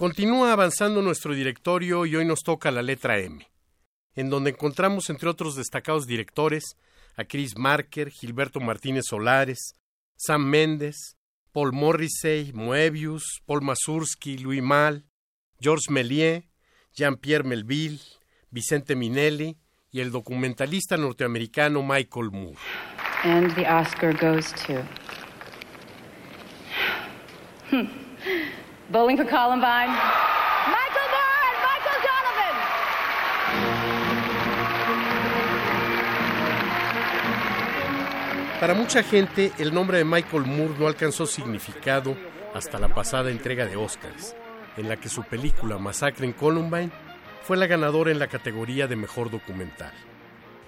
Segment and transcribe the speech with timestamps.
[0.00, 3.46] Continúa avanzando nuestro directorio y hoy nos toca la letra M,
[4.14, 6.78] en donde encontramos entre otros destacados directores
[7.18, 9.74] a Chris Marker, Gilberto Martínez Solares,
[10.16, 11.18] Sam Méndez,
[11.52, 15.04] Paul Morrissey, Moebius, Paul Mazursky, Louis Mal,
[15.60, 16.44] Georges Méliès,
[16.94, 18.00] Jean-Pierre Melville,
[18.50, 19.58] Vicente Minelli
[19.90, 22.56] y el documentalista norteamericano Michael Moore.
[23.24, 24.82] And the Oscar goes to.
[27.70, 28.09] Hmm.
[28.90, 29.92] Bowling for Columbine.
[30.66, 32.56] Michael Moore and Michael Donovan.
[38.58, 42.16] Para mucha gente, el nombre de Michael Moore no alcanzó significado
[42.52, 44.34] hasta la pasada entrega de Oscars,
[44.76, 46.90] en la que su película Masacre en Columbine
[47.44, 49.92] fue la ganadora en la categoría de mejor documental.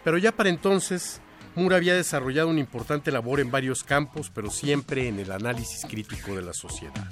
[0.04, 1.20] Pero ya para entonces,
[1.56, 6.36] Moore había desarrollado una importante labor en varios campos, pero siempre en el análisis crítico
[6.36, 7.10] de la sociedad.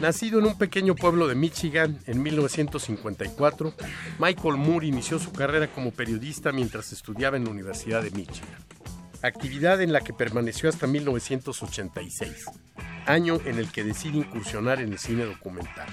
[0.00, 3.74] Nacido en un pequeño pueblo de Michigan en 1954,
[4.18, 8.64] Michael Moore inició su carrera como periodista mientras estudiaba en la Universidad de Michigan,
[9.20, 12.46] actividad en la que permaneció hasta 1986,
[13.04, 15.88] año en el que decide incursionar en el cine documental,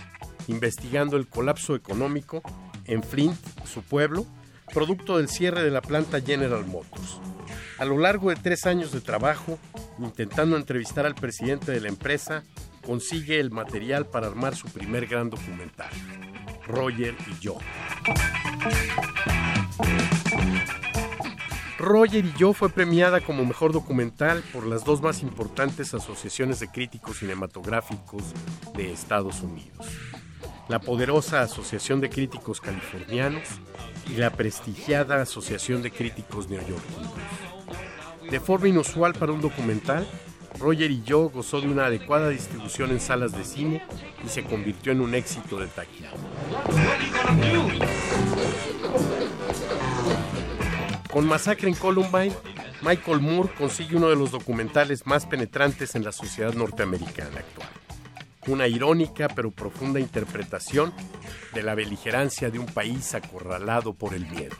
[0.47, 2.41] investigando el colapso económico
[2.85, 4.25] en Flint, su pueblo,
[4.73, 7.19] producto del cierre de la planta General Motors.
[7.79, 9.59] A lo largo de tres años de trabajo,
[9.99, 12.43] intentando entrevistar al presidente de la empresa,
[12.83, 15.89] consigue el material para armar su primer gran documental,
[16.65, 17.57] Roger y yo.
[21.77, 26.69] Roger y yo fue premiada como mejor documental por las dos más importantes asociaciones de
[26.69, 28.23] críticos cinematográficos
[28.75, 29.87] de Estados Unidos,
[30.67, 33.47] la poderosa Asociación de Críticos Californianos
[34.09, 37.46] y la prestigiada Asociación de Críticos Neoyorquinos.
[38.29, 40.05] De forma inusual para un documental,
[40.59, 43.83] Roger y yo gozó de una adecuada distribución en salas de cine
[44.25, 46.11] y se convirtió en un éxito de taquilla.
[51.11, 52.33] Con Masacre en Columbine,
[52.81, 57.69] Michael Moore consigue uno de los documentales más penetrantes en la sociedad norteamericana actual.
[58.47, 60.93] Una irónica pero profunda interpretación
[61.53, 64.55] de la beligerancia de un país acorralado por el miedo.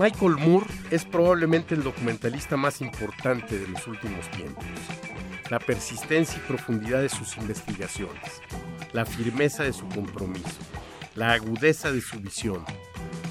[0.00, 4.64] Michael Moore es probablemente el documentalista más importante de los últimos tiempos.
[5.50, 8.40] La persistencia y profundidad de sus investigaciones,
[8.94, 10.56] la firmeza de su compromiso,
[11.14, 12.64] la agudeza de su visión,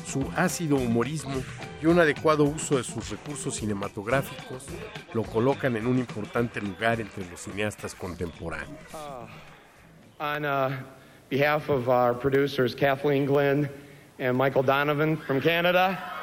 [0.06, 1.42] su ácido humorismo
[1.82, 4.68] y un adecuado uso de sus recursos cinematográficos
[5.16, 8.94] lo colocan en un importante lugar entre los cineastas contemporáneos.
[10.20, 10.70] On uh,
[11.32, 13.68] behalf of our producers, Kathleen Glynn
[14.20, 16.19] and Michael Donovan from Canada,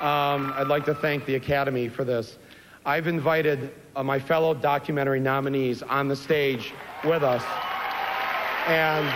[0.00, 2.38] um, I'd like to thank the Academy for this.
[2.86, 6.72] I've invited uh, my fellow documentary nominees on the stage
[7.04, 7.44] with us,
[8.66, 9.06] and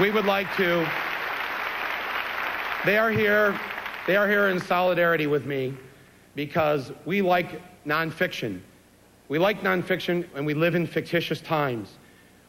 [0.00, 0.88] we would like to.
[2.84, 3.58] They are here.
[4.06, 5.74] They are here in solidarity with me
[6.36, 8.60] because we like nonfiction.
[9.28, 11.98] We like nonfiction, and we live in fictitious times.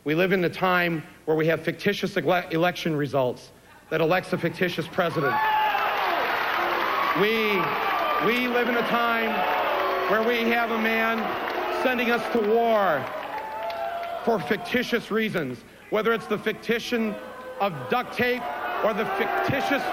[0.04, 3.52] We live in a time where we have fictitious ele- election results
[3.90, 5.34] that elects a fictitious president.
[7.22, 7.62] We,
[8.26, 9.30] we live in a time
[10.10, 11.20] where we have a man
[11.84, 13.06] sending us to war
[14.26, 17.14] for fictitious reasons, whether it's the fictition
[17.62, 18.42] of duct tape
[18.84, 19.84] or the fictitious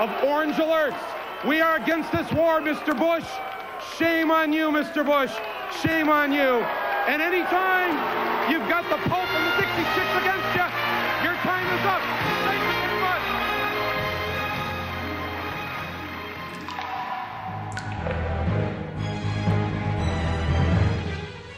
[0.00, 0.98] of orange alerts.
[1.46, 2.98] We are against this war, Mr.
[2.98, 3.28] Bush.
[3.96, 5.06] Shame on you, Mr.
[5.06, 5.32] Bush.
[5.84, 6.64] Shame on you.
[7.06, 7.92] And anytime
[8.50, 10.66] you've got the Pope and the Dixie Chicks against you,
[11.22, 12.35] your time is up.